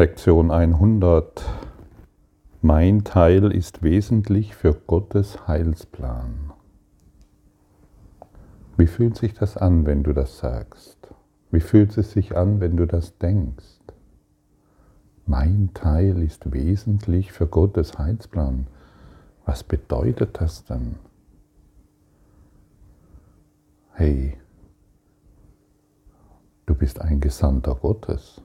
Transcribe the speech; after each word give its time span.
Lektion 0.00 0.50
100. 0.50 1.44
Mein 2.62 3.04
Teil 3.04 3.52
ist 3.52 3.82
wesentlich 3.82 4.54
für 4.54 4.72
Gottes 4.72 5.46
Heilsplan. 5.46 6.52
Wie 8.78 8.86
fühlt 8.86 9.18
sich 9.18 9.34
das 9.34 9.58
an, 9.58 9.84
wenn 9.84 10.02
du 10.02 10.14
das 10.14 10.38
sagst? 10.38 11.12
Wie 11.50 11.60
fühlt 11.60 11.98
es 11.98 12.12
sich 12.12 12.34
an, 12.34 12.60
wenn 12.60 12.78
du 12.78 12.86
das 12.86 13.18
denkst? 13.18 13.80
Mein 15.26 15.68
Teil 15.74 16.22
ist 16.22 16.50
wesentlich 16.50 17.30
für 17.32 17.46
Gottes 17.46 17.98
Heilsplan. 17.98 18.68
Was 19.44 19.62
bedeutet 19.64 20.40
das 20.40 20.64
denn? 20.64 20.94
Hey, 23.92 24.38
du 26.64 26.74
bist 26.74 27.02
ein 27.02 27.20
Gesandter 27.20 27.74
Gottes. 27.74 28.40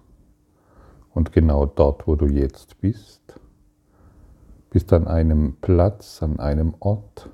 Und 1.15 1.31
genau 1.31 1.65
dort, 1.65 2.07
wo 2.07 2.15
du 2.15 2.27
jetzt 2.27 2.81
bist, 2.81 3.39
bist 4.69 4.91
an 4.91 5.07
einem 5.07 5.55
Platz, 5.61 6.21
an 6.21 6.39
einem 6.39 6.75
Ort, 6.81 7.29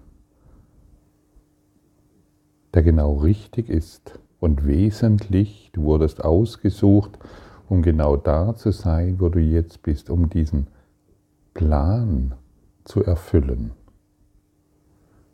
der 2.75 2.83
genau 2.83 3.15
richtig 3.15 3.69
ist 3.69 4.19
und 4.39 4.67
wesentlich. 4.67 5.71
Du 5.73 5.81
wurdest 5.81 6.23
ausgesucht, 6.23 7.17
um 7.69 7.81
genau 7.81 8.17
da 8.17 8.55
zu 8.55 8.71
sein, 8.71 9.19
wo 9.19 9.29
du 9.29 9.39
jetzt 9.39 9.81
bist, 9.81 10.11
um 10.11 10.29
diesen 10.29 10.67
Plan 11.55 12.35
zu 12.83 13.03
erfüllen. 13.03 13.71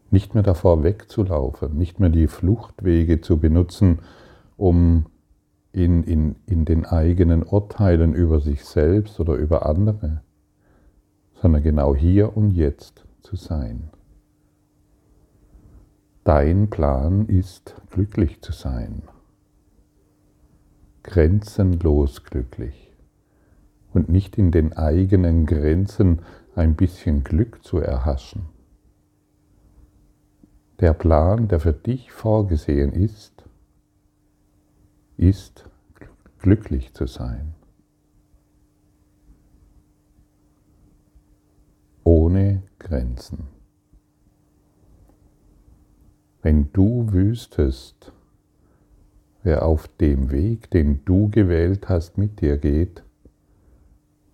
Nicht 0.10 0.36
mehr 0.36 0.44
davor 0.44 0.84
wegzulaufen, 0.84 1.78
nicht 1.78 2.00
mehr 2.00 2.10
die 2.10 2.28
Fluchtwege 2.28 3.20
zu 3.20 3.40
benutzen, 3.40 4.00
um 4.56 5.08
in, 5.78 6.02
in, 6.02 6.36
in 6.48 6.66
den 6.66 6.86
eigenen 6.86 7.44
Urteilen 7.44 8.16
über 8.16 8.40
sich 8.40 8.66
selbst 8.66 9.20
oder 9.20 9.36
über 9.36 9.68
andere, 9.68 10.24
sondern 11.36 11.62
genau 11.62 11.94
hier 11.94 12.36
und 12.36 12.50
jetzt 12.50 13.06
zu 13.22 13.36
sein. 13.36 13.92
Dein 16.24 16.72
Plan 16.72 17.28
ist, 17.28 17.76
glücklich 17.92 18.42
zu 18.42 18.54
sein, 18.54 19.04
grenzenlos 21.04 22.24
glücklich 22.24 22.92
und 23.94 24.10
nicht 24.10 24.40
in 24.40 24.50
den 24.50 24.76
eigenen 24.76 25.46
Grenzen 25.46 26.24
ein 26.56 26.74
bisschen 26.76 27.24
Glück 27.24 27.64
zu 27.64 27.78
erhaschen. 27.78 28.48
Der 30.80 30.94
Plan, 30.94 31.48
der 31.48 31.60
für 31.60 31.74
dich 31.74 32.12
vorgesehen 32.12 32.94
ist, 32.94 33.37
ist 35.18 35.66
glücklich 36.40 36.94
zu 36.94 37.08
sein. 37.08 37.56
Ohne 42.04 42.64
Grenzen. 42.80 43.48
Wenn 46.42 46.72
du 46.72 47.12
wüsstest, 47.12 48.14
wer 49.44 49.66
auf 49.66 49.88
dem 50.00 50.32
Weg, 50.32 50.70
den 50.70 51.04
du 51.04 51.30
gewählt 51.30 51.90
hast, 51.90 52.18
mit 52.18 52.40
dir 52.40 52.58
geht, 52.58 53.04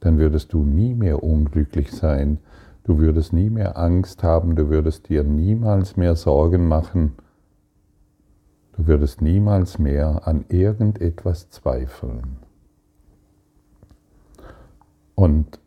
dann 0.01 0.17
würdest 0.19 0.53
du 0.53 0.63
nie 0.63 0.93
mehr 0.93 1.23
unglücklich 1.23 1.91
sein, 1.91 2.39
du 2.83 2.99
würdest 2.99 3.31
nie 3.31 3.49
mehr 3.49 3.77
Angst 3.77 4.21
haben, 4.21 4.55
du 4.55 4.69
würdest 4.69 5.07
dir 5.07 5.23
niemals 5.23 5.95
mehr 5.95 6.15
Sorgen 6.15 6.67
machen, 6.67 7.13
Du 8.75 8.87
würdest 8.87 9.21
niemals 9.21 9.77
mehr 9.77 10.27
an 10.27 10.45
irgendetwas 10.49 11.49
zweifeln. 11.51 12.37
Und 15.13 15.59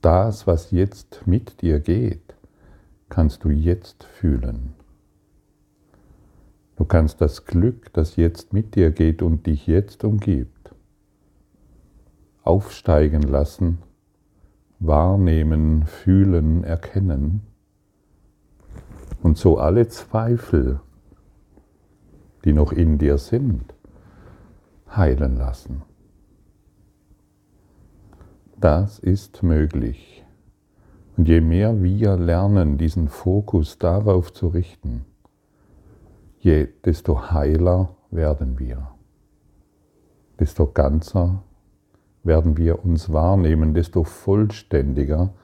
das, 0.00 0.46
was 0.46 0.70
jetzt 0.70 1.26
mit 1.26 1.60
dir 1.60 1.80
geht, 1.80 2.34
kannst 3.10 3.44
du 3.44 3.50
jetzt 3.50 4.04
fühlen. 4.04 4.74
Du 6.76 6.84
kannst 6.84 7.20
das 7.20 7.44
Glück, 7.44 7.92
das 7.92 8.16
jetzt 8.16 8.52
mit 8.52 8.74
dir 8.74 8.90
geht 8.90 9.20
und 9.20 9.46
dich 9.46 9.66
jetzt 9.66 10.04
umgibt, 10.04 10.74
aufsteigen 12.42 13.22
lassen, 13.22 13.78
wahrnehmen, 14.78 15.86
fühlen, 15.86 16.64
erkennen 16.64 17.42
und 19.22 19.36
so 19.36 19.58
alle 19.58 19.88
Zweifel 19.88 20.80
die 22.46 22.52
noch 22.52 22.72
in 22.72 22.96
dir 22.96 23.18
sind, 23.18 23.74
heilen 24.88 25.36
lassen. 25.36 25.82
Das 28.58 29.00
ist 29.00 29.42
möglich. 29.42 30.24
Und 31.16 31.28
je 31.28 31.40
mehr 31.40 31.82
wir 31.82 32.16
lernen, 32.16 32.78
diesen 32.78 33.08
Fokus 33.08 33.78
darauf 33.78 34.32
zu 34.32 34.46
richten, 34.46 35.04
je, 36.38 36.68
desto 36.84 37.32
heiler 37.32 37.96
werden 38.10 38.58
wir. 38.60 38.92
Desto 40.38 40.66
ganzer 40.66 41.42
werden 42.22 42.56
wir 42.56 42.84
uns 42.84 43.12
wahrnehmen, 43.12 43.74
desto 43.74 44.04
vollständiger 44.04 45.34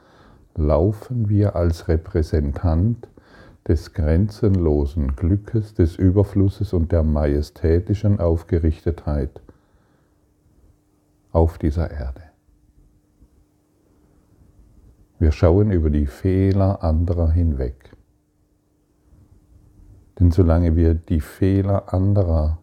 laufen 0.55 1.27
wir 1.27 1.55
als 1.55 1.87
Repräsentant 1.89 3.09
des 3.67 3.93
grenzenlosen 3.93 5.15
Glückes, 5.15 5.73
des 5.73 5.95
Überflusses 5.95 6.73
und 6.73 6.91
der 6.91 7.03
majestätischen 7.03 8.19
Aufgerichtetheit 8.19 9.41
auf 11.31 11.57
dieser 11.57 11.89
Erde. 11.89 12.21
Wir 15.19 15.31
schauen 15.31 15.71
über 15.71 15.89
die 15.89 16.05
Fehler 16.05 16.83
anderer 16.83 17.31
hinweg. 17.31 17.95
Denn 20.19 20.31
solange 20.31 20.75
wir 20.75 20.93
die 20.93 21.21
Fehler 21.21 21.93
anderer 21.93 22.59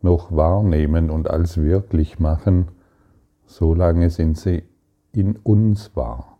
noch 0.00 0.30
wahrnehmen 0.30 1.10
und 1.10 1.28
als 1.28 1.58
wirklich 1.58 2.18
machen, 2.18 2.68
solange 3.46 4.10
sind 4.10 4.38
sie 4.38 4.62
in 5.12 5.36
uns 5.36 5.94
wahr. 5.96 6.31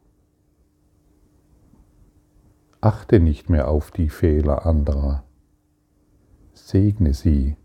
Achte 2.84 3.20
nicht 3.20 3.48
mehr 3.48 3.68
auf 3.68 3.92
die 3.92 4.08
Fehler 4.08 4.66
anderer. 4.66 5.22
Segne 6.52 7.14
sie 7.14 7.56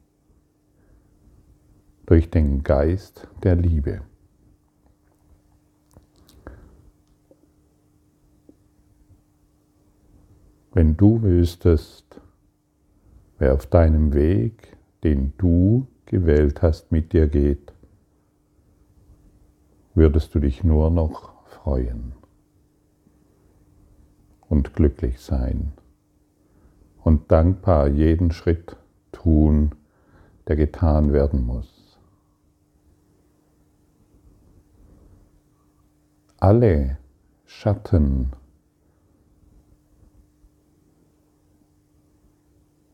durch 2.06 2.30
den 2.30 2.62
Geist 2.62 3.28
der 3.42 3.56
Liebe. 3.56 4.02
Wenn 10.72 10.96
du 10.98 11.24
wüsstest, 11.24 12.22
wer 13.40 13.56
auf 13.56 13.66
deinem 13.66 14.14
Weg, 14.14 14.78
den 15.04 15.34
du 15.40 15.88
gewählt 16.06 16.62
hast, 16.62 16.92
mit 16.92 17.12
dir 17.12 17.28
geht, 17.28 17.74
würdest 19.96 20.36
du 20.36 20.40
dich 20.40 20.64
nur 20.64 20.92
noch 20.92 21.44
freuen 21.48 22.17
und 24.50 24.74
glücklich 24.74 25.20
sein 25.20 25.74
und 27.04 27.32
dankbar 27.32 27.88
jeden 27.88 28.32
Schritt 28.32 28.76
tun, 29.12 29.76
der 30.48 30.56
getan 30.56 31.14
werden 31.14 31.46
muss. 31.46 32.00
Alle 36.40 36.98
Schatten 37.46 38.32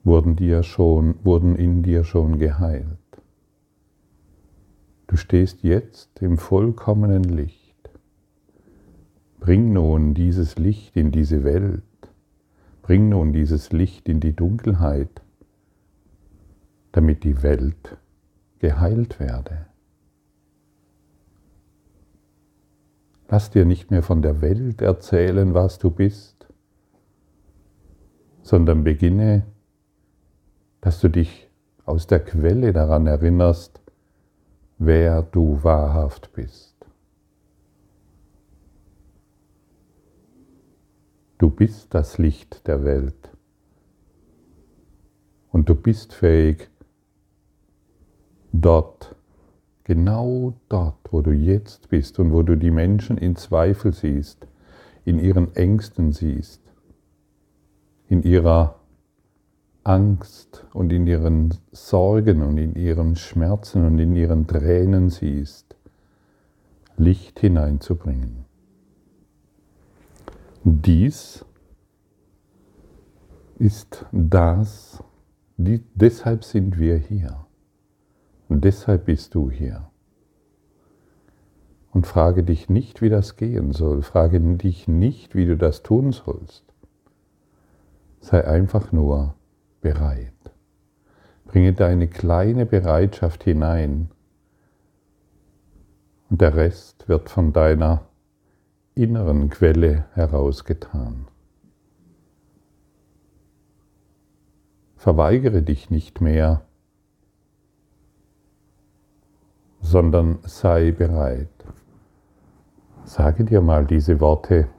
wurden, 0.03 0.35
dir 0.35 0.63
schon, 0.63 1.15
wurden 1.23 1.55
in 1.55 1.83
dir 1.83 2.03
schon 2.03 2.39
geheilt. 2.39 2.87
Du 5.07 5.17
stehst 5.17 5.63
jetzt 5.63 6.21
im 6.21 6.37
vollkommenen 6.37 7.23
Licht. 7.23 7.62
Bring 9.43 9.73
nun 9.73 10.13
dieses 10.13 10.57
Licht 10.57 10.95
in 10.95 11.11
diese 11.11 11.43
Welt. 11.43 11.83
Bring 12.81 13.09
nun 13.09 13.33
dieses 13.33 13.73
Licht 13.73 14.07
in 14.07 14.21
die 14.21 14.33
Dunkelheit, 14.33 15.21
damit 16.93 17.25
die 17.25 17.43
Welt 17.43 17.97
geheilt 18.59 19.19
werde. 19.19 19.65
Lass 23.27 23.49
dir 23.49 23.65
nicht 23.65 23.91
mehr 23.91 24.01
von 24.01 24.21
der 24.21 24.39
Welt 24.39 24.81
erzählen, 24.81 25.53
was 25.53 25.77
du 25.77 25.91
bist, 25.91 26.47
sondern 28.43 28.85
beginne, 28.85 29.45
dass 30.79 31.01
du 31.01 31.09
dich 31.09 31.49
aus 31.83 32.07
der 32.07 32.21
Quelle 32.21 32.71
daran 32.71 33.07
erinnerst, 33.07 33.81
wer 34.77 35.21
du 35.21 35.61
wahrhaft 35.65 36.31
bist. 36.31 36.72
Du 41.43 41.49
bist 41.49 41.93
das 41.93 42.19
Licht 42.19 42.69
der 42.69 42.85
Welt. 42.85 43.29
Und 45.51 45.67
du 45.67 45.75
bist 45.75 46.13
fähig, 46.13 46.69
dort 48.53 49.17
Genau 49.83 50.53
dort, 50.69 50.95
wo 51.11 51.19
du 51.19 51.31
jetzt 51.31 51.89
bist 51.89 52.17
und 52.19 52.31
wo 52.31 52.43
du 52.43 52.55
die 52.55 52.71
Menschen 52.71 53.17
in 53.17 53.35
Zweifel 53.35 53.91
siehst, 53.91 54.47
in 55.03 55.19
ihren 55.19 55.53
Ängsten 55.53 56.13
siehst, 56.13 56.61
in 58.07 58.23
ihrer 58.23 58.79
Angst 59.83 60.65
und 60.71 60.93
in 60.93 61.05
ihren 61.07 61.55
Sorgen 61.73 62.41
und 62.41 62.57
in 62.57 62.75
ihren 62.75 63.17
Schmerzen 63.17 63.85
und 63.85 63.99
in 63.99 64.15
ihren 64.15 64.47
Tränen 64.47 65.09
siehst, 65.09 65.75
Licht 66.95 67.41
hineinzubringen. 67.41 68.45
Dies 70.65 71.45
ist 73.59 74.05
das, 74.11 75.03
die, 75.57 75.83
deshalb 75.93 76.43
sind 76.43 76.79
wir 76.79 76.97
hier. 76.97 77.45
Deshalb 78.47 79.05
bist 79.05 79.35
du 79.35 79.51
hier. 79.51 79.89
Und 81.91 82.07
frage 82.07 82.43
dich 82.43 82.69
nicht, 82.69 83.01
wie 83.01 83.09
das 83.09 83.35
gehen 83.35 83.73
soll. 83.73 84.01
Frage 84.03 84.39
dich 84.39 84.87
nicht, 84.87 85.35
wie 85.35 85.45
du 85.45 85.57
das 85.57 85.83
tun 85.83 86.11
sollst. 86.11 86.63
Sei 88.21 88.45
einfach 88.47 88.91
nur 88.91 89.35
bereit. 89.81 90.33
Bringe 91.45 91.73
deine 91.73 92.07
kleine 92.07 92.65
Bereitschaft 92.65 93.43
hinein 93.43 94.09
und 96.29 96.41
der 96.41 96.55
Rest 96.55 97.07
wird 97.09 97.29
von 97.29 97.53
deiner 97.53 98.07
inneren 98.95 99.49
Quelle 99.49 100.05
herausgetan. 100.13 101.27
Verweigere 104.95 105.63
dich 105.63 105.89
nicht 105.89 106.21
mehr, 106.21 106.61
sondern 109.81 110.39
sei 110.43 110.91
bereit. 110.91 111.49
Sage 113.03 113.43
dir 113.43 113.61
mal 113.61 113.85
diese 113.85 114.21
Worte 114.21 114.69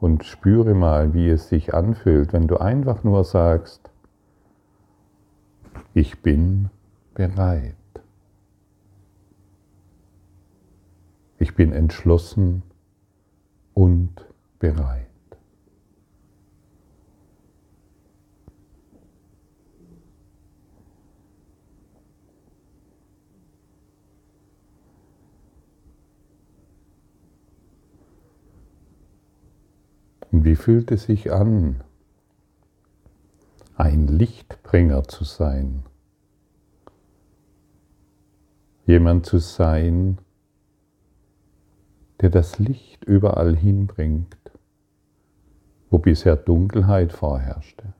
und 0.00 0.24
spüre 0.24 0.74
mal, 0.74 1.14
wie 1.14 1.28
es 1.28 1.48
sich 1.48 1.72
anfühlt, 1.72 2.32
wenn 2.32 2.48
du 2.48 2.56
einfach 2.56 3.04
nur 3.04 3.24
sagst, 3.24 3.90
ich 5.92 6.20
bin 6.20 6.70
bereit. 7.14 7.76
Ich 11.38 11.54
bin 11.54 11.72
entschlossen 11.72 12.62
und 13.74 14.24
bereit. 14.58 15.08
Und 30.30 30.44
wie 30.44 30.56
fühlt 30.56 30.90
es 30.90 31.04
sich 31.04 31.32
an, 31.32 31.84
ein 33.76 34.08
Lichtbringer 34.08 35.04
zu 35.04 35.22
sein? 35.22 35.84
Jemand 38.86 39.26
zu 39.26 39.38
sein, 39.38 40.18
der 42.20 42.30
das 42.30 42.58
Licht 42.58 43.04
überall 43.04 43.56
hinbringt, 43.56 44.36
wo 45.90 45.98
bisher 45.98 46.36
Dunkelheit 46.36 47.12
vorherrschte. 47.12 47.92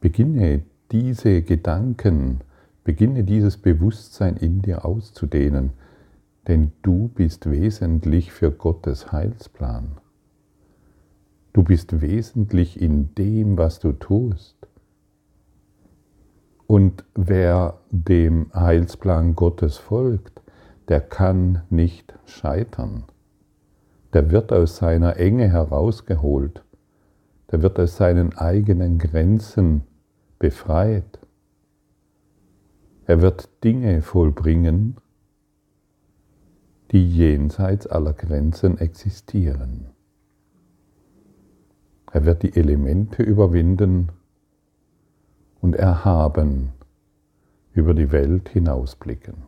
Beginne 0.00 0.62
diese 0.92 1.42
Gedanken, 1.42 2.40
beginne 2.84 3.24
dieses 3.24 3.56
Bewusstsein 3.56 4.36
in 4.36 4.60
dir 4.60 4.84
auszudehnen, 4.84 5.72
denn 6.46 6.72
du 6.82 7.08
bist 7.08 7.50
wesentlich 7.50 8.32
für 8.32 8.50
Gottes 8.50 9.12
Heilsplan. 9.12 9.98
Du 11.54 11.62
bist 11.62 12.00
wesentlich 12.00 12.80
in 12.80 13.14
dem, 13.14 13.56
was 13.56 13.78
du 13.78 13.92
tust. 13.92 14.56
Und 16.66 17.04
wer 17.14 17.78
dem 17.90 18.50
Heilsplan 18.54 19.34
Gottes 19.34 19.76
folgt, 19.76 20.42
der 20.88 21.00
kann 21.00 21.62
nicht 21.70 22.14
scheitern. 22.26 23.04
Der 24.12 24.30
wird 24.30 24.52
aus 24.52 24.76
seiner 24.76 25.16
Enge 25.16 25.48
herausgeholt. 25.48 26.62
Der 27.50 27.62
wird 27.62 27.78
aus 27.78 27.96
seinen 27.96 28.36
eigenen 28.36 28.98
Grenzen 28.98 29.82
befreit. 30.38 31.18
Er 33.06 33.20
wird 33.20 33.50
Dinge 33.62 34.02
vollbringen, 34.02 34.96
die 36.90 37.06
jenseits 37.06 37.86
aller 37.86 38.12
Grenzen 38.12 38.78
existieren. 38.78 39.86
Er 42.12 42.24
wird 42.24 42.42
die 42.42 42.56
Elemente 42.56 43.22
überwinden 43.22 44.10
und 45.64 45.76
erhaben 45.76 46.74
über 47.72 47.94
die 47.94 48.12
Welt 48.12 48.50
hinausblicken. 48.50 49.44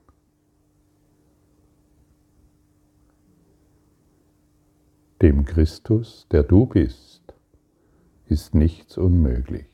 Dem 5.21 5.45
Christus, 5.45 6.27
der 6.31 6.43
du 6.43 6.65
bist, 6.65 7.35
ist 8.29 8.55
nichts 8.55 8.97
unmöglich. 8.97 9.67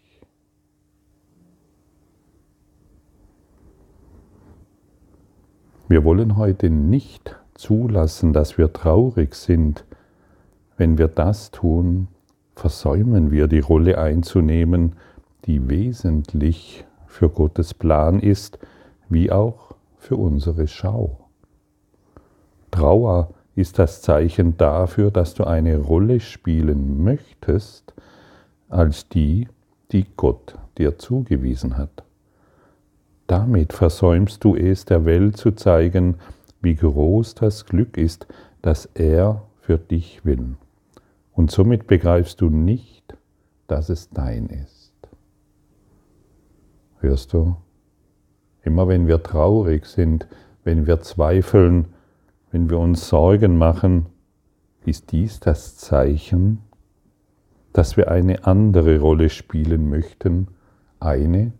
Wir 5.86 6.02
wollen 6.02 6.36
heute 6.36 6.70
nicht 6.70 7.38
zulassen, 7.54 8.32
dass 8.32 8.58
wir 8.58 8.72
traurig 8.72 9.36
sind. 9.36 9.84
Wenn 10.76 10.98
wir 10.98 11.06
das 11.06 11.52
tun, 11.52 12.08
versäumen 12.56 13.30
wir 13.30 13.46
die 13.46 13.60
Rolle 13.60 13.98
einzunehmen, 13.98 14.96
die 15.44 15.68
wesentlich 15.68 16.84
für 17.06 17.28
Gottes 17.28 17.74
Plan 17.74 18.20
ist, 18.20 18.58
wie 19.08 19.30
auch 19.30 19.74
für 19.98 20.16
unsere 20.16 20.66
Schau. 20.66 21.28
Trauer 22.70 23.34
ist 23.54 23.78
das 23.78 24.00
Zeichen 24.02 24.56
dafür, 24.56 25.10
dass 25.10 25.34
du 25.34 25.44
eine 25.44 25.78
Rolle 25.78 26.20
spielen 26.20 27.04
möchtest, 27.04 27.92
als 28.68 29.08
die, 29.08 29.48
die 29.92 30.06
Gott 30.16 30.56
dir 30.78 30.98
zugewiesen 30.98 31.76
hat. 31.76 32.02
Damit 33.26 33.72
versäumst 33.72 34.42
du 34.44 34.56
es 34.56 34.84
der 34.84 35.04
Welt 35.04 35.36
zu 35.36 35.52
zeigen, 35.52 36.16
wie 36.60 36.74
groß 36.74 37.34
das 37.34 37.66
Glück 37.66 37.96
ist, 37.96 38.26
das 38.62 38.86
er 38.94 39.42
für 39.60 39.78
dich 39.78 40.24
will. 40.24 40.56
Und 41.32 41.50
somit 41.50 41.86
begreifst 41.86 42.40
du 42.40 42.48
nicht, 42.48 43.16
dass 43.66 43.88
es 43.88 44.10
dein 44.10 44.46
ist. 44.46 44.81
Hörst 47.02 47.32
du? 47.32 47.56
Immer 48.62 48.86
wenn 48.86 49.08
wir 49.08 49.24
traurig 49.24 49.86
sind, 49.86 50.28
wenn 50.62 50.86
wir 50.86 51.00
zweifeln, 51.00 51.86
wenn 52.52 52.70
wir 52.70 52.78
uns 52.78 53.08
Sorgen 53.08 53.58
machen, 53.58 54.06
ist 54.86 55.10
dies 55.10 55.40
das 55.40 55.76
Zeichen, 55.76 56.60
dass 57.72 57.96
wir 57.96 58.08
eine 58.08 58.44
andere 58.46 59.00
Rolle 59.00 59.30
spielen 59.30 59.90
möchten, 59.90 60.46
eine, 61.00 61.52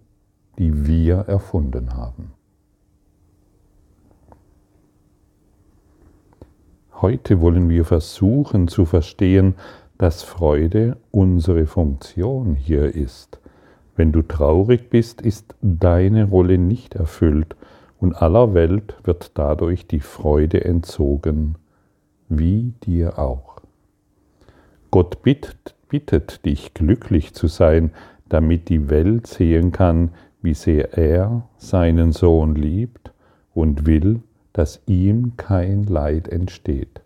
die 0.59 0.87
wir 0.87 1.17
erfunden 1.27 1.95
haben. 1.95 2.31
Heute 7.01 7.41
wollen 7.41 7.69
wir 7.69 7.85
versuchen 7.85 8.69
zu 8.69 8.85
verstehen, 8.85 9.57
dass 9.99 10.23
Freude 10.23 10.99
unsere 11.11 11.67
Funktion 11.67 12.55
hier 12.55 12.95
ist. 12.95 13.42
Wenn 13.97 14.13
du 14.13 14.23
traurig 14.23 14.89
bist, 14.91 15.21
ist 15.21 15.55
deine 15.61 16.25
Rolle 16.25 16.59
nicht 16.59 16.95
erfüllt 16.95 17.57
und 17.99 18.15
aller 18.15 18.55
Welt 18.55 18.97
wird 19.05 19.33
dadurch 19.35 19.87
die 19.87 20.01
Freude 20.01 20.65
entzogen, 20.65 21.57
wie 22.29 22.73
dir 22.85 23.19
auch. 23.19 23.61
Gott 24.91 25.23
bittet, 25.23 25.75
bittet 25.89 26.45
dich, 26.45 26.75
glücklich 26.75 27.35
zu 27.35 27.47
sein, 27.47 27.93
damit 28.29 28.69
die 28.69 28.89
Welt 28.91 29.27
sehen 29.27 29.73
kann, 29.73 30.11
wie 30.41 30.55
sehr 30.55 30.97
er 30.97 31.43
seinen 31.57 32.13
Sohn 32.13 32.55
liebt 32.55 33.13
und 33.55 33.87
will, 33.87 34.21
dass 34.53 34.83
ihm 34.87 35.37
kein 35.37 35.85
Leid 35.85 36.29
entsteht, 36.29 37.01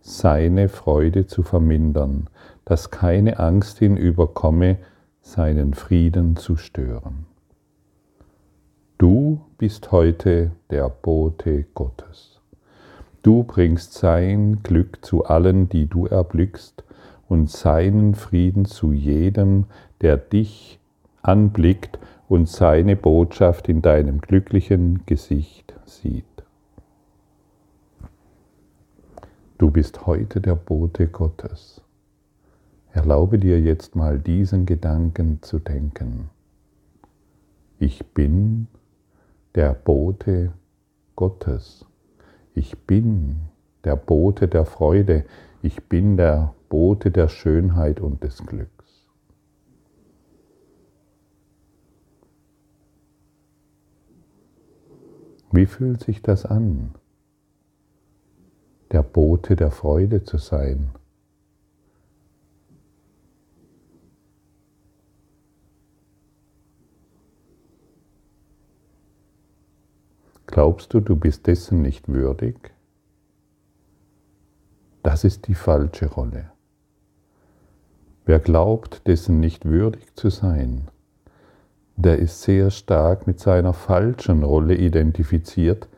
seine 0.00 0.68
Freude 0.68 1.26
zu 1.26 1.42
vermindern, 1.42 2.28
dass 2.64 2.90
keine 2.90 3.38
Angst 3.38 3.80
ihn 3.80 3.96
überkomme, 3.96 4.78
seinen 5.24 5.72
Frieden 5.72 6.36
zu 6.36 6.56
stören. 6.56 7.24
Du 8.98 9.40
bist 9.56 9.90
heute 9.90 10.52
der 10.70 10.90
Bote 10.90 11.64
Gottes. 11.74 12.40
Du 13.22 13.42
bringst 13.42 13.94
sein 13.94 14.62
Glück 14.62 15.02
zu 15.02 15.24
allen, 15.24 15.68
die 15.70 15.86
du 15.86 16.06
erblickst, 16.06 16.84
und 17.26 17.50
seinen 17.50 18.14
Frieden 18.14 18.66
zu 18.66 18.92
jedem, 18.92 19.64
der 20.02 20.18
dich 20.18 20.78
anblickt 21.22 21.98
und 22.28 22.46
seine 22.46 22.94
Botschaft 22.94 23.70
in 23.70 23.80
deinem 23.80 24.20
glücklichen 24.20 25.06
Gesicht 25.06 25.74
sieht. 25.86 26.24
Du 29.56 29.70
bist 29.70 30.04
heute 30.06 30.42
der 30.42 30.54
Bote 30.54 31.08
Gottes. 31.08 31.83
Erlaube 32.94 33.40
dir 33.40 33.60
jetzt 33.60 33.96
mal 33.96 34.20
diesen 34.20 34.66
Gedanken 34.66 35.42
zu 35.42 35.58
denken. 35.58 36.30
Ich 37.80 38.06
bin 38.14 38.68
der 39.56 39.74
Bote 39.74 40.52
Gottes. 41.16 41.86
Ich 42.54 42.78
bin 42.78 43.48
der 43.82 43.96
Bote 43.96 44.46
der 44.46 44.64
Freude. 44.64 45.24
Ich 45.60 45.82
bin 45.88 46.16
der 46.16 46.54
Bote 46.68 47.10
der 47.10 47.26
Schönheit 47.26 47.98
und 47.98 48.22
des 48.22 48.46
Glücks. 48.46 49.08
Wie 55.50 55.66
fühlt 55.66 56.00
sich 56.00 56.22
das 56.22 56.46
an, 56.46 56.94
der 58.92 59.02
Bote 59.02 59.56
der 59.56 59.72
Freude 59.72 60.22
zu 60.22 60.38
sein? 60.38 60.90
Glaubst 70.54 70.94
du, 70.94 71.00
du 71.00 71.16
bist 71.16 71.48
dessen 71.48 71.82
nicht 71.82 72.06
würdig? 72.06 72.54
Das 75.02 75.24
ist 75.24 75.48
die 75.48 75.54
falsche 75.56 76.06
Rolle. 76.06 76.52
Wer 78.24 78.38
glaubt, 78.38 79.04
dessen 79.08 79.40
nicht 79.40 79.64
würdig 79.64 80.14
zu 80.14 80.30
sein, 80.30 80.82
der 81.96 82.20
ist 82.20 82.42
sehr 82.42 82.70
stark 82.70 83.26
mit 83.26 83.40
seiner 83.40 83.72
falschen 83.72 84.44
Rolle 84.44 84.76
identifiziert, 84.76 85.88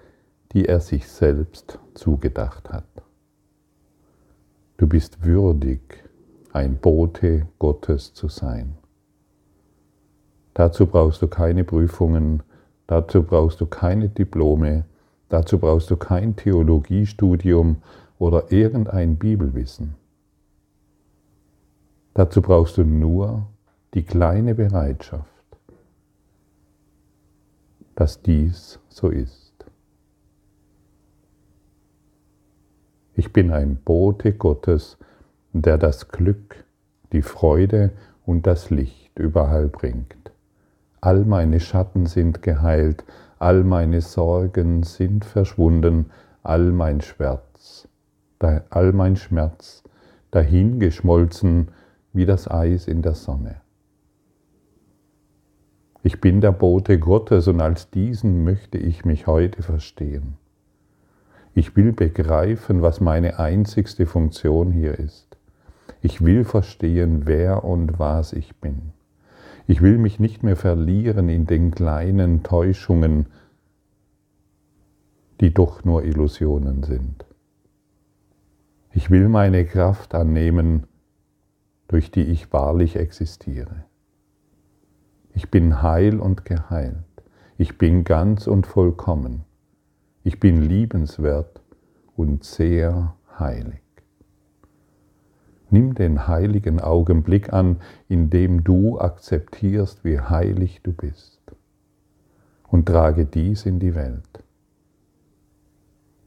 die 0.53 0.65
er 0.65 0.81
sich 0.81 1.07
selbst 1.07 1.79
zugedacht 1.93 2.71
hat. 2.71 2.89
Du 4.79 4.87
bist 4.87 5.23
würdig, 5.23 6.03
ein 6.55 6.79
Bote 6.79 7.47
Gottes 7.59 8.15
zu 8.15 8.29
sein. 8.31 8.79
Dazu 10.55 10.87
brauchst 10.87 11.21
du 11.21 11.29
keine 11.29 11.65
Prüfungen, 11.65 12.43
Dazu 12.87 13.23
brauchst 13.23 13.61
du 13.61 13.67
keine 13.67 14.09
Diplome, 14.09 14.85
dazu 15.29 15.59
brauchst 15.59 15.91
du 15.91 15.97
kein 15.97 16.37
Theologiestudium 16.37 17.83
oder 18.19 18.53
irgendein 18.53 19.17
Bibelwissen. 19.17 19.95
Dazu 22.15 22.41
brauchst 22.41 22.79
du 22.79 22.85
nur 22.85 23.47
die 23.95 24.05
kleine 24.05 24.55
Bereitschaft, 24.55 25.27
dass 27.95 28.23
dies 28.23 28.79
so 28.89 29.09
ist. 29.09 29.53
Ich 33.15 33.33
bin 33.33 33.51
ein 33.51 33.77
Bote 33.77 34.33
Gottes, 34.33 34.99
der 35.53 35.79
das 35.79 36.09
Glück, 36.09 36.65
die 37.13 37.23
Freude 37.23 37.93
und 38.27 38.47
das 38.47 38.71
Licht 38.71 39.19
überall 39.19 39.69
bringt. 39.69 40.31
All 41.01 41.25
meine 41.25 41.61
Schatten 41.61 42.07
sind 42.07 42.43
geheilt, 42.43 43.05
all 43.39 43.65
meine 43.65 44.01
Sorgen 44.01 44.83
sind 44.83 45.25
verschwunden, 45.25 46.07
all 46.43 46.73
mein 46.73 47.01
Schmerz, 47.01 47.89
all 48.71 48.93
mein 48.93 49.17
Schmerz 49.17 49.83
dahingeschmolzen 50.31 51.69
wie 52.13 52.27
das 52.27 52.51
Eis 52.51 52.89
in 52.89 53.03
der 53.03 53.15
Sonne. 53.15 53.61
Ich 56.03 56.21
bin 56.21 56.41
der 56.41 56.53
Bote 56.53 56.99
Gottes 56.99 57.49
und 57.49 57.61
als 57.61 57.91
diesen 57.91 58.45
möchte 58.45 58.79
ich 58.79 59.05
mich 59.05 59.27
heute 59.27 59.63
verstehen. 59.63 60.39
Ich 61.53 61.75
will 61.75 61.93
begreifen, 61.93 62.83
was 62.83 63.01
meine 63.01 63.39
einzigste 63.39 64.07
Funktion 64.07 64.71
hier 64.73 64.99
ist. 64.99 65.37
Ich 66.03 66.25
will 66.25 66.45
verstehen, 66.45 67.23
wer 67.25 67.65
und 67.65 67.99
was 67.99 68.33
ich 68.33 68.55
bin. 68.57 68.93
Ich 69.67 69.83
will 69.83 69.99
mich 69.99 70.21
nicht 70.21 70.43
mehr 70.43 70.57
verlieren 70.57 71.29
in 71.29 71.47
den 71.47 71.73
kleinen 71.73 72.43
Täuschungen, 72.43 73.27
die 75.41 75.53
doch 75.53 75.85
nur 75.85 76.05
Illusionen 76.05 76.83
sind. 76.83 77.25
Ich 78.93 79.11
will 79.11 79.29
meine 79.29 79.65
Kraft 79.65 80.15
annehmen, 80.15 80.87
durch 81.89 82.11
die 82.11 82.23
ich 82.23 82.53
wahrlich 82.53 82.97
existiere. 82.97 83.85
Ich 85.35 85.51
bin 85.51 85.83
heil 85.83 86.19
und 86.19 86.45
geheilt. 86.45 86.97
Ich 87.59 87.77
bin 87.77 88.05
ganz 88.05 88.47
und 88.47 88.67
vollkommen. 88.67 89.45
Ich 90.25 90.41
bin 90.41 90.63
liebenswert 90.63 91.61
und 92.17 92.45
sehr 92.45 93.17
heilig. 93.39 93.86
Nimm 95.71 95.95
den 95.95 96.29
heiligen 96.29 96.81
Augenblick 96.81 97.53
an, 97.53 97.81
in 98.09 98.31
dem 98.31 98.63
du 98.65 98.99
akzeptierst, 99.01 100.05
wie 100.05 100.21
heilig 100.21 100.81
du 100.83 100.93
bist. 100.93 101.41
Und 102.69 102.87
trage 102.87 103.25
dies 103.25 103.67
in 103.67 103.79
die 103.79 103.95
Welt. 103.95 104.45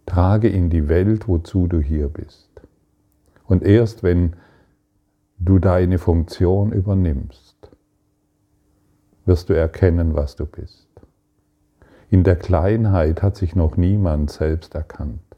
Trage 0.05 0.49
in 0.49 0.69
die 0.69 0.89
Welt, 0.89 1.27
wozu 1.27 1.67
du 1.67 1.79
hier 1.79 2.09
bist. 2.09 2.49
Und 3.45 3.63
erst 3.63 4.03
wenn 4.03 4.35
du 5.39 5.59
deine 5.59 5.97
Funktion 5.97 6.71
übernimmst, 6.71 7.71
wirst 9.25 9.49
du 9.49 9.53
erkennen, 9.53 10.15
was 10.15 10.35
du 10.35 10.45
bist. 10.45 10.87
In 12.09 12.23
der 12.23 12.35
Kleinheit 12.35 13.21
hat 13.21 13.37
sich 13.37 13.55
noch 13.55 13.77
niemand 13.77 14.31
selbst 14.31 14.73
erkannt. 14.73 15.28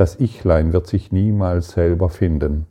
Das 0.00 0.18
Ichlein 0.18 0.72
wird 0.72 0.86
sich 0.86 1.12
niemals 1.12 1.72
selber 1.72 2.08
finden. 2.08 2.64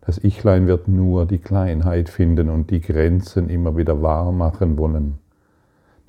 Das 0.00 0.22
Ichlein 0.22 0.68
wird 0.68 0.86
nur 0.86 1.26
die 1.26 1.38
Kleinheit 1.38 2.08
finden 2.08 2.50
und 2.50 2.70
die 2.70 2.80
Grenzen 2.80 3.48
immer 3.50 3.76
wieder 3.76 4.00
wahr 4.00 4.30
machen 4.30 4.78
wollen, 4.78 5.18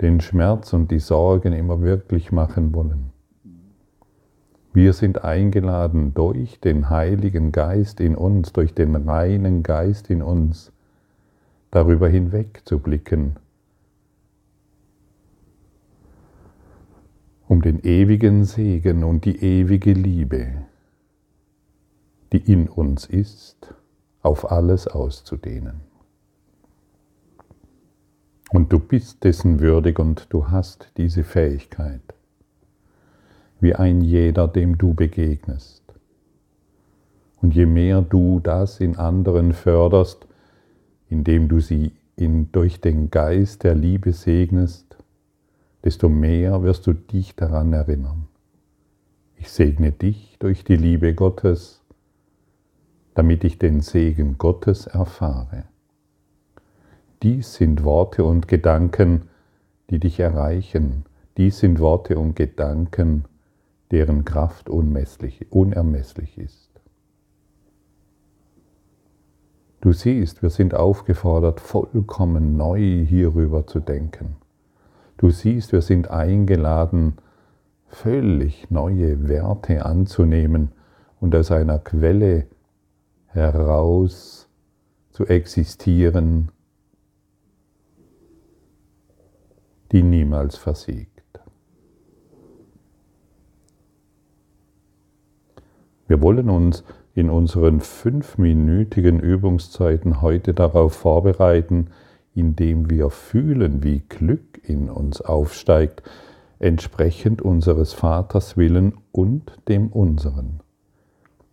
den 0.00 0.20
Schmerz 0.20 0.72
und 0.72 0.92
die 0.92 1.00
Sorgen 1.00 1.52
immer 1.52 1.80
wirklich 1.80 2.30
machen 2.30 2.72
wollen. 2.72 3.10
Wir 4.72 4.92
sind 4.92 5.24
eingeladen 5.24 6.14
durch 6.14 6.60
den 6.60 6.88
Heiligen 6.88 7.50
Geist 7.50 7.98
in 7.98 8.14
uns, 8.14 8.52
durch 8.52 8.72
den 8.72 8.94
reinen 8.94 9.64
Geist 9.64 10.08
in 10.08 10.22
uns, 10.22 10.70
darüber 11.72 12.08
hinweg 12.08 12.60
zu 12.64 12.78
blicken 12.78 13.40
um 17.48 17.62
den 17.62 17.80
ewigen 17.80 18.44
Segen 18.44 19.02
und 19.04 19.24
die 19.24 19.42
ewige 19.42 19.94
Liebe, 19.94 20.66
die 22.32 22.52
in 22.52 22.68
uns 22.68 23.06
ist, 23.06 23.74
auf 24.20 24.52
alles 24.52 24.86
auszudehnen. 24.86 25.80
Und 28.50 28.72
du 28.72 28.78
bist 28.78 29.24
dessen 29.24 29.60
würdig 29.60 29.98
und 29.98 30.26
du 30.30 30.48
hast 30.48 30.92
diese 30.98 31.24
Fähigkeit, 31.24 32.02
wie 33.60 33.74
ein 33.74 34.02
jeder, 34.02 34.46
dem 34.46 34.76
du 34.76 34.92
begegnest. 34.92 35.82
Und 37.40 37.54
je 37.54 37.66
mehr 37.66 38.02
du 38.02 38.40
das 38.40 38.80
in 38.80 38.96
anderen 38.96 39.52
förderst, 39.54 40.26
indem 41.08 41.48
du 41.48 41.60
sie 41.60 41.92
in, 42.16 42.52
durch 42.52 42.80
den 42.80 43.10
Geist 43.10 43.64
der 43.64 43.74
Liebe 43.74 44.12
segnest, 44.12 44.87
desto 45.88 46.10
mehr 46.10 46.62
wirst 46.62 46.86
du 46.86 46.92
dich 46.92 47.34
daran 47.34 47.72
erinnern. 47.72 48.28
Ich 49.36 49.50
segne 49.50 49.90
dich 49.90 50.36
durch 50.38 50.62
die 50.62 50.76
Liebe 50.76 51.14
Gottes, 51.14 51.82
damit 53.14 53.42
ich 53.42 53.58
den 53.58 53.80
Segen 53.80 54.36
Gottes 54.36 54.86
erfahre. 54.86 55.64
Dies 57.22 57.54
sind 57.54 57.84
Worte 57.84 58.22
und 58.24 58.48
Gedanken, 58.48 59.30
die 59.88 59.98
dich 59.98 60.20
erreichen. 60.20 61.06
Dies 61.38 61.60
sind 61.60 61.80
Worte 61.80 62.18
und 62.18 62.36
Gedanken, 62.36 63.24
deren 63.90 64.26
Kraft 64.26 64.68
unermesslich 64.68 65.40
ist. 66.36 66.68
Du 69.80 69.94
siehst, 69.94 70.42
wir 70.42 70.50
sind 70.50 70.74
aufgefordert, 70.74 71.60
vollkommen 71.60 72.58
neu 72.58 73.06
hierüber 73.06 73.66
zu 73.66 73.80
denken. 73.80 74.36
Du 75.18 75.30
siehst, 75.30 75.72
wir 75.72 75.82
sind 75.82 76.12
eingeladen, 76.12 77.16
völlig 77.88 78.70
neue 78.70 79.28
Werte 79.28 79.84
anzunehmen 79.84 80.70
und 81.20 81.34
aus 81.34 81.50
einer 81.50 81.80
Quelle 81.80 82.46
heraus 83.26 84.48
zu 85.10 85.26
existieren, 85.26 86.52
die 89.90 90.04
niemals 90.04 90.56
versiegt. 90.56 91.40
Wir 96.06 96.22
wollen 96.22 96.48
uns 96.48 96.84
in 97.14 97.28
unseren 97.28 97.80
fünfminütigen 97.80 99.18
Übungszeiten 99.18 100.22
heute 100.22 100.54
darauf 100.54 100.94
vorbereiten, 100.94 101.88
indem 102.38 102.88
wir 102.88 103.10
fühlen, 103.10 103.82
wie 103.82 104.02
Glück 104.08 104.60
in 104.62 104.88
uns 104.88 105.20
aufsteigt, 105.20 106.02
entsprechend 106.58 107.42
unseres 107.42 107.92
Vaters 107.92 108.56
Willen 108.56 108.94
und 109.12 109.52
dem 109.68 109.88
unseren. 109.88 110.60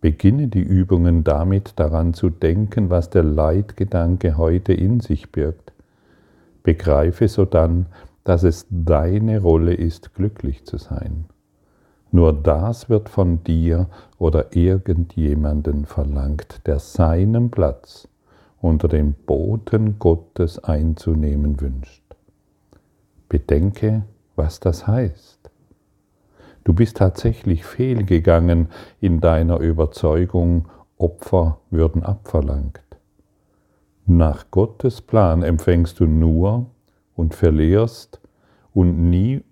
Beginne 0.00 0.48
die 0.48 0.62
Übungen 0.62 1.24
damit 1.24 1.72
daran 1.76 2.14
zu 2.14 2.30
denken, 2.30 2.90
was 2.90 3.10
der 3.10 3.24
Leitgedanke 3.24 4.36
heute 4.36 4.72
in 4.72 5.00
sich 5.00 5.32
birgt. 5.32 5.72
Begreife 6.62 7.28
sodann, 7.28 7.86
dass 8.24 8.42
es 8.42 8.66
deine 8.70 9.40
Rolle 9.40 9.74
ist, 9.74 10.14
glücklich 10.14 10.64
zu 10.64 10.78
sein. 10.78 11.26
Nur 12.10 12.32
das 12.32 12.88
wird 12.88 13.08
von 13.08 13.42
dir 13.44 13.88
oder 14.18 14.54
irgendjemanden 14.54 15.84
verlangt, 15.84 16.60
der 16.66 16.78
seinen 16.78 17.50
Platz 17.50 18.08
unter 18.60 18.88
dem 18.88 19.14
Boten 19.14 19.98
Gottes 19.98 20.62
einzunehmen 20.62 21.60
wünscht. 21.60 22.02
Bedenke, 23.28 24.04
was 24.34 24.60
das 24.60 24.86
heißt. 24.86 25.50
Du 26.64 26.72
bist 26.72 26.96
tatsächlich 26.96 27.64
fehlgegangen 27.64 28.68
in 29.00 29.20
deiner 29.20 29.58
Überzeugung, 29.60 30.68
Opfer 30.98 31.60
würden 31.70 32.02
abverlangt. 32.02 32.80
Nach 34.06 34.50
Gottes 34.50 35.02
Plan 35.02 35.42
empfängst 35.42 36.00
du 36.00 36.06
nur 36.06 36.66
und 37.14 37.34
verlierst 37.34 38.20
und 38.72 39.10
nie 39.10 39.42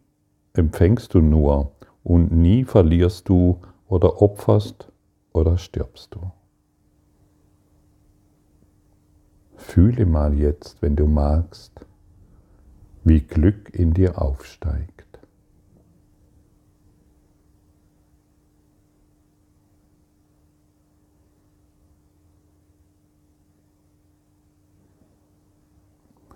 empfängst 0.55 1.13
du 1.15 1.21
nur 1.21 1.73
und 2.03 2.33
nie 2.33 2.65
verlierst 2.65 3.29
du 3.29 3.61
oder 3.89 4.23
opferst 4.23 4.89
oder 5.33 5.59
stirbst 5.59 6.15
du. 6.15 6.21
Fühle 9.67 10.07
mal 10.07 10.35
jetzt, 10.35 10.83
wenn 10.83 10.95
du 10.95 11.09
magst, 11.09 11.73
wie 13.03 13.21
Glück 13.21 13.75
in 13.75 13.93
dir 13.93 14.21
aufsteigt. 14.23 15.19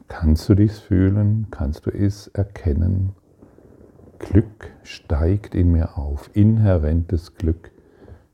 Kannst 0.09 0.49
du 0.49 0.55
dies 0.55 0.81
fühlen? 0.81 1.47
Kannst 1.53 1.87
du 1.87 1.91
es 1.91 2.27
erkennen? 2.29 3.13
Glück 4.19 4.73
steigt 4.83 5.55
in 5.55 5.71
mir 5.71 5.97
auf. 5.97 6.31
Inhärentes 6.33 7.37
Glück 7.37 7.71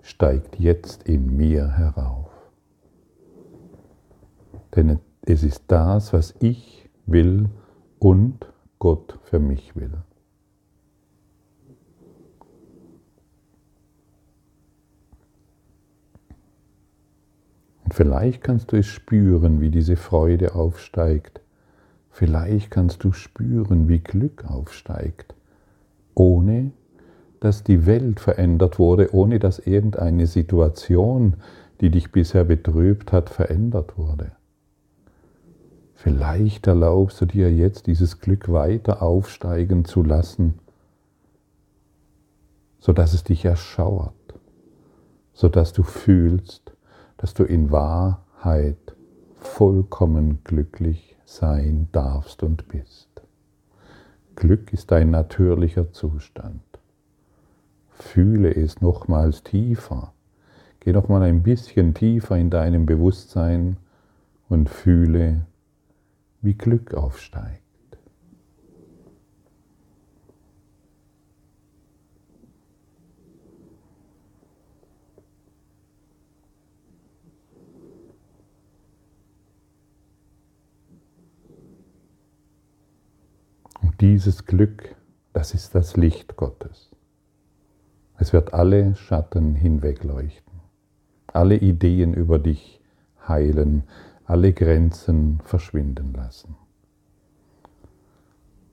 steigt 0.01 0.59
jetzt 0.59 1.03
in 1.03 1.37
mir 1.37 1.77
herauf. 1.77 2.24
Denn 4.75 4.99
es 5.23 5.43
ist 5.43 5.65
das, 5.69 6.13
was 6.13 6.35
ich 6.41 6.89
will 7.07 7.49
und 7.99 8.47
Gott 8.79 9.19
für 9.25 9.39
mich 9.39 9.77
will. 9.77 9.93
Und 17.85 17.95
vielleicht 17.95 18.43
kannst 18.43 18.73
du 18.73 18.77
es 18.77 18.87
spüren, 18.87 19.61
wie 19.61 19.71
diese 19.71 19.97
Freude 19.97 20.55
aufsteigt 20.55 21.45
Vielleicht 22.15 22.71
kannst 22.71 23.03
du 23.03 23.11
spüren, 23.11 23.89
wie 23.89 23.99
Glück 23.99 24.45
aufsteigt, 24.45 25.35
ohne 26.15 26.71
dass 27.41 27.65
die 27.65 27.87
Welt 27.87 28.21
verändert 28.21 28.79
wurde, 28.79 29.13
ohne 29.13 29.41
dass 29.41 29.59
irgendeine 29.59 30.29
Situation, 30.29 31.35
die 31.81 31.91
dich 31.91 32.13
bisher 32.13 32.45
betrübt 32.45 33.11
hat, 33.11 33.31
verändert 33.31 33.99
wurde. 33.99 34.31
Vielleicht 36.05 36.67
erlaubst 36.67 37.23
du 37.23 37.25
dir 37.25 37.51
jetzt 37.51 37.87
dieses 37.87 38.21
Glück 38.21 38.53
weiter 38.53 39.01
aufsteigen 39.01 39.87
zu 39.87 40.03
lassen, 40.03 40.59
sodass 42.79 43.15
es 43.15 43.25
dich 43.25 43.47
erschauert, 43.47 44.13
sodass 45.33 45.73
du 45.73 45.83
fühlst, 45.83 46.75
dass 47.17 47.33
du 47.33 47.45
in 47.45 47.71
Wahrheit 47.71 48.95
vollkommen 49.37 50.45
glücklich 50.45 51.17
sein 51.25 51.89
darfst 51.93 52.43
und 52.43 52.69
bist. 52.69 53.09
Glück 54.37 54.75
ist 54.75 54.93
ein 54.93 55.11
natürlicher 55.11 55.91
Zustand. 55.91 56.61
Fühle 57.89 58.55
es 58.55 58.83
nochmals 58.83 59.43
tiefer. 59.43 60.13
Geh 60.81 60.93
noch 60.93 61.09
mal 61.09 61.23
ein 61.23 61.43
bisschen 61.43 61.95
tiefer 61.95 62.37
in 62.37 62.51
deinem 62.51 62.85
Bewusstsein 62.85 63.79
und 64.51 64.69
fühle, 64.69 65.47
wie 66.45 66.55
Glück 66.55 66.95
aufsteigt. 66.95 67.65
dieses 84.01 84.45
Glück, 84.45 84.97
das 85.33 85.55
ist 85.55 85.75
das 85.75 85.97
Licht 85.97 86.37
Gottes. 86.37 86.91
Es 88.19 88.35
wird 88.35 88.53
alle 88.53 88.95
Schatten 88.97 89.55
hinwegleuchten, 89.55 90.61
alle 91.27 91.57
Ideen 91.57 92.13
über 92.13 92.39
dich 92.39 92.83
heilen, 93.27 93.85
alle 94.25 94.53
Grenzen 94.53 95.41
verschwinden 95.45 96.13
lassen. 96.15 96.57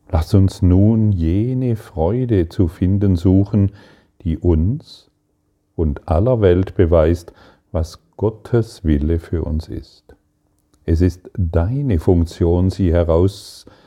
Lass 0.10 0.34
uns 0.34 0.62
nun 0.62 1.12
jene 1.12 1.76
Freude 1.76 2.50
zu 2.50 2.68
finden 2.68 3.16
suchen, 3.16 3.72
die 4.24 4.38
uns 4.38 5.10
und 5.76 6.08
aller 6.08 6.42
Welt 6.42 6.76
beweist, 6.76 7.34
was 7.72 8.00
Gottes 8.18 8.84
Wille 8.84 9.20
für 9.20 9.44
uns 9.44 9.68
ist. 9.68 10.16
Es 10.86 11.02
ist 11.02 11.30
deine 11.38 12.00
Funktion, 12.00 12.70
sie 12.70 12.92
herauszufinden 12.92 13.82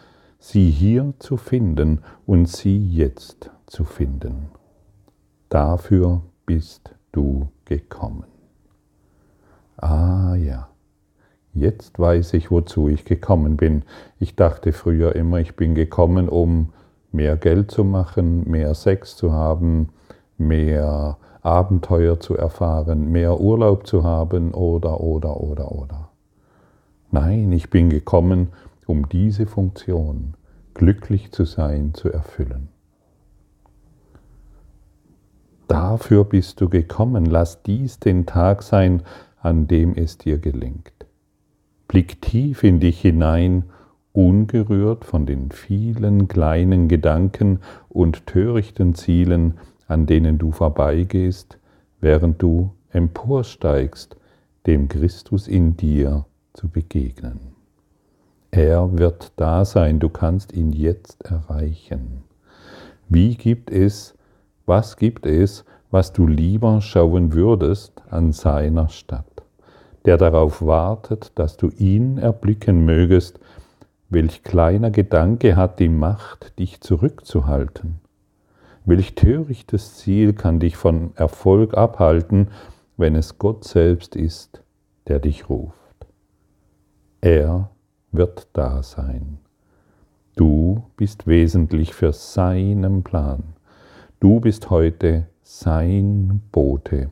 sie 0.44 0.70
hier 0.70 1.14
zu 1.20 1.38
finden 1.38 2.00
und 2.26 2.48
sie 2.48 2.76
jetzt 2.76 3.50
zu 3.66 3.84
finden. 3.84 4.50
Dafür 5.48 6.20
bist 6.44 6.94
du 7.12 7.48
gekommen. 7.64 8.26
Ah 9.78 10.34
ja, 10.34 10.68
jetzt 11.54 11.98
weiß 11.98 12.34
ich, 12.34 12.50
wozu 12.50 12.88
ich 12.88 13.04
gekommen 13.04 13.56
bin. 13.56 13.82
Ich 14.18 14.36
dachte 14.36 14.72
früher 14.72 15.14
immer, 15.14 15.38
ich 15.38 15.56
bin 15.56 15.74
gekommen, 15.74 16.28
um 16.28 16.72
mehr 17.12 17.36
Geld 17.36 17.70
zu 17.70 17.84
machen, 17.84 18.50
mehr 18.50 18.74
Sex 18.74 19.16
zu 19.16 19.32
haben, 19.32 19.90
mehr 20.36 21.16
Abenteuer 21.42 22.18
zu 22.20 22.36
erfahren, 22.36 23.10
mehr 23.12 23.40
Urlaub 23.40 23.86
zu 23.86 24.02
haben 24.02 24.52
oder, 24.52 25.00
oder, 25.00 25.40
oder, 25.40 25.72
oder. 25.72 26.08
Nein, 27.10 27.52
ich 27.52 27.70
bin 27.70 27.90
gekommen, 27.90 28.48
um 28.86 29.08
diese 29.08 29.46
Funktion, 29.46 30.34
glücklich 30.74 31.32
zu 31.32 31.44
sein, 31.44 31.94
zu 31.94 32.10
erfüllen. 32.10 32.68
Dafür 35.68 36.24
bist 36.24 36.60
du 36.60 36.68
gekommen, 36.68 37.24
lass 37.24 37.62
dies 37.62 37.98
den 37.98 38.26
Tag 38.26 38.62
sein, 38.62 39.02
an 39.40 39.66
dem 39.66 39.94
es 39.94 40.18
dir 40.18 40.38
gelingt. 40.38 41.03
Blick 41.94 42.20
tief 42.20 42.64
in 42.64 42.80
dich 42.80 43.02
hinein, 43.02 43.66
ungerührt 44.12 45.04
von 45.04 45.26
den 45.26 45.52
vielen 45.52 46.26
kleinen 46.26 46.88
Gedanken 46.88 47.60
und 47.88 48.26
törichten 48.26 48.96
Zielen, 48.96 49.54
an 49.86 50.04
denen 50.04 50.36
du 50.36 50.50
vorbeigehst, 50.50 51.60
während 52.00 52.42
du 52.42 52.72
emporsteigst, 52.90 54.16
dem 54.66 54.88
Christus 54.88 55.46
in 55.46 55.76
dir 55.76 56.26
zu 56.52 56.68
begegnen. 56.68 57.38
Er 58.50 58.98
wird 58.98 59.30
da 59.36 59.64
sein, 59.64 60.00
du 60.00 60.08
kannst 60.08 60.52
ihn 60.52 60.72
jetzt 60.72 61.24
erreichen. 61.24 62.24
Wie 63.08 63.36
gibt 63.36 63.70
es, 63.70 64.16
was 64.66 64.96
gibt 64.96 65.26
es, 65.26 65.64
was 65.92 66.12
du 66.12 66.26
lieber 66.26 66.80
schauen 66.80 67.34
würdest 67.34 68.02
an 68.10 68.32
seiner 68.32 68.88
Stadt, 68.88 69.43
der 70.04 70.18
darauf 70.18 70.64
wartet, 70.64 71.32
dass 71.36 71.56
du 71.56 71.70
ihn 71.70 72.18
erblicken 72.18 72.84
mögest, 72.84 73.40
welch 74.10 74.42
kleiner 74.42 74.90
Gedanke 74.90 75.56
hat 75.56 75.80
die 75.80 75.88
Macht, 75.88 76.58
dich 76.58 76.80
zurückzuhalten? 76.80 78.00
Welch 78.84 79.14
törichtes 79.14 79.96
Ziel 79.96 80.34
kann 80.34 80.60
dich 80.60 80.76
von 80.76 81.12
Erfolg 81.16 81.74
abhalten, 81.74 82.48
wenn 82.96 83.16
es 83.16 83.38
Gott 83.38 83.64
selbst 83.64 84.14
ist, 84.14 84.62
der 85.08 85.20
dich 85.20 85.48
ruft? 85.48 85.74
Er 87.22 87.70
wird 88.12 88.48
da 88.52 88.82
sein. 88.82 89.38
Du 90.36 90.84
bist 90.96 91.26
wesentlich 91.26 91.94
für 91.94 92.12
seinen 92.12 93.02
Plan. 93.02 93.54
Du 94.20 94.40
bist 94.40 94.68
heute 94.68 95.28
sein 95.42 96.42
Bote 96.52 97.10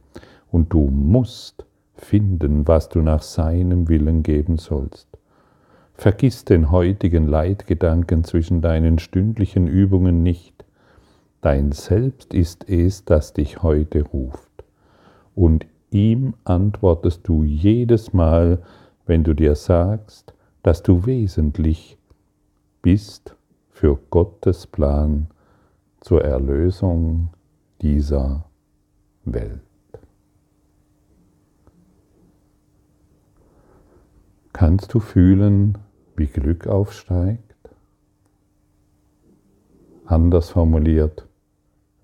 und 0.50 0.72
du 0.72 0.80
musst 0.90 1.64
finden, 1.94 2.66
was 2.66 2.88
du 2.88 3.00
nach 3.00 3.22
seinem 3.22 3.88
Willen 3.88 4.22
geben 4.22 4.58
sollst. 4.58 5.08
Vergiss 5.94 6.44
den 6.44 6.70
heutigen 6.70 7.26
Leitgedanken 7.26 8.24
zwischen 8.24 8.60
deinen 8.60 8.98
stündlichen 8.98 9.66
Übungen 9.66 10.22
nicht. 10.22 10.64
Dein 11.40 11.72
Selbst 11.72 12.34
ist 12.34 12.68
es, 12.68 13.04
das 13.04 13.32
dich 13.32 13.62
heute 13.62 14.02
ruft. 14.02 14.64
Und 15.34 15.66
ihm 15.90 16.34
antwortest 16.44 17.28
du 17.28 17.44
jedes 17.44 18.12
Mal, 18.12 18.62
wenn 19.06 19.24
du 19.24 19.34
dir 19.34 19.54
sagst, 19.54 20.34
dass 20.62 20.82
du 20.82 21.06
wesentlich 21.06 21.98
bist 22.80 23.36
für 23.70 23.98
Gottes 24.10 24.66
Plan 24.66 25.28
zur 26.00 26.24
Erlösung 26.24 27.30
dieser 27.80 28.44
Welt. 29.24 29.71
Kannst 34.52 34.92
du 34.92 35.00
fühlen, 35.00 35.78
wie 36.14 36.26
Glück 36.26 36.66
aufsteigt? 36.66 37.40
Anders 40.04 40.50
formuliert, 40.50 41.26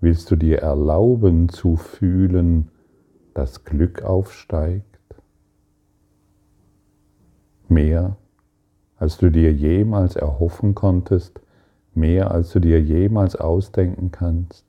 willst 0.00 0.30
du 0.30 0.37
dir 0.37 0.61
erlauben 0.61 1.50
zu 1.50 1.76
fühlen, 1.76 2.70
dass 3.34 3.64
Glück 3.64 4.02
aufsteigt? 4.02 4.87
Mehr, 7.68 8.16
als 8.96 9.18
du 9.18 9.30
dir 9.30 9.52
jemals 9.52 10.16
erhoffen 10.16 10.74
konntest, 10.74 11.40
mehr, 11.94 12.30
als 12.30 12.50
du 12.52 12.61
dir 12.61 12.80
jemals 12.80 13.37
ausdenken 13.37 14.11
kannst? 14.11 14.64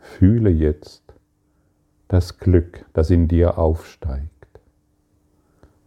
Fühle 0.00 0.50
jetzt 0.50 1.02
das 2.08 2.38
Glück, 2.38 2.84
das 2.92 3.08
in 3.08 3.26
dir 3.26 3.56
aufsteigt 3.56 4.33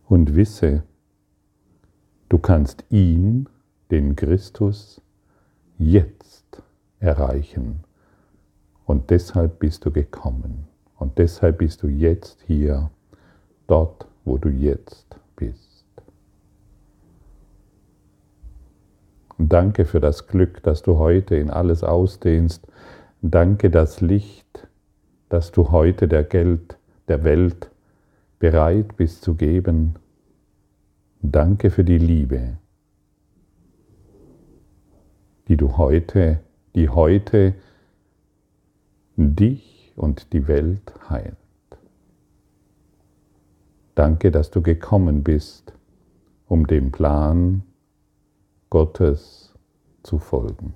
und 0.09 0.35
wisse, 0.35 0.83
du 2.29 2.37
kannst 2.37 2.85
ihn, 2.89 3.49
den 3.91 4.15
Christus, 4.15 5.01
jetzt 5.77 6.61
erreichen. 6.99 7.83
Und 8.85 9.09
deshalb 9.09 9.59
bist 9.59 9.85
du 9.85 9.91
gekommen. 9.91 10.67
Und 10.97 11.17
deshalb 11.17 11.59
bist 11.59 11.83
du 11.83 11.87
jetzt 11.87 12.41
hier, 12.47 12.89
dort, 13.67 14.07
wo 14.23 14.37
du 14.37 14.49
jetzt 14.49 15.17
bist. 15.35 15.67
Und 19.37 19.53
danke 19.53 19.85
für 19.85 19.99
das 19.99 20.27
Glück, 20.27 20.63
das 20.63 20.81
du 20.81 20.97
heute 20.97 21.35
in 21.35 21.49
alles 21.49 21.83
ausdehnst. 21.83 22.65
Danke 23.21 23.69
das 23.69 24.01
Licht, 24.01 24.67
das 25.29 25.51
du 25.51 25.71
heute 25.71 26.07
der 26.07 26.23
Geld, 26.23 26.77
der 27.07 27.23
Welt 27.23 27.69
bereit 28.39 28.97
bist 28.97 29.23
zu 29.23 29.35
geben. 29.35 29.95
Danke 31.21 31.71
für 31.71 31.83
die 31.83 31.97
Liebe, 31.97 32.57
die 35.47 35.57
du 35.57 35.77
heute, 35.77 36.39
die 36.75 36.89
heute 36.89 37.55
dich 39.15 39.93
und 39.95 40.31
die 40.33 40.47
Welt 40.47 40.93
heilt. 41.09 41.35
Danke, 43.95 44.29
dass 44.29 44.51
du 44.51 44.61
gekommen 44.61 45.23
bist, 45.23 45.73
um 46.47 46.67
dem 46.67 46.91
Plan 46.91 47.63
Gottes 48.69 49.55
zu 50.03 50.19
folgen. 50.19 50.75